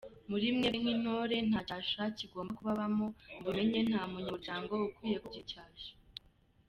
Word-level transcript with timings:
Muri 0.29 0.45
mwebwe 0.55 0.77
nk’intore 0.83 1.35
nta 1.49 1.59
cyasha 1.67 2.01
kigomba 2.17 2.51
kubabamo, 2.57 3.07
mubimenye 3.43 3.81
nta 3.91 4.01
munyamuryango 4.11 4.73
ukwiye 4.89 5.17
kugira 5.23 5.43
icyasha. 5.45 5.89